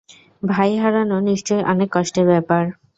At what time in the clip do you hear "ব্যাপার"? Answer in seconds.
2.27-2.63